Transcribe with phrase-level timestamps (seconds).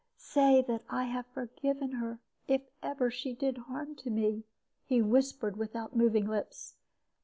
[0.17, 2.17] "'Say that I have forgiven her,
[2.47, 4.45] if ever she did harm to me,'
[4.83, 6.73] he whispered, without moving lips.